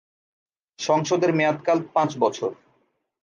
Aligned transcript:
সংসদের 0.79 1.31
মেয়াদকাল 1.33 1.77
পাঁচ 1.93 2.09
বছর। 2.19 2.51